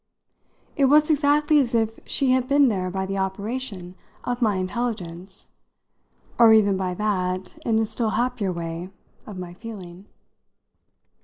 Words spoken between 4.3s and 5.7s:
my intelligence,